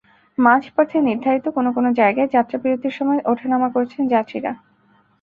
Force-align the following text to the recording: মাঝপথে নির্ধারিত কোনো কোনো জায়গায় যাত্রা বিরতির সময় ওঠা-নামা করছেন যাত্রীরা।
মাঝপথে 0.37 0.97
নির্ধারিত 1.01 1.45
কোনো 1.57 1.69
কোনো 1.73 1.89
জায়গায় 1.99 2.31
যাত্রা 2.35 2.57
বিরতির 2.63 2.93
সময় 2.97 3.19
ওঠা-নামা 3.31 3.69
করছেন 3.75 4.01
যাত্রীরা। 4.13 4.51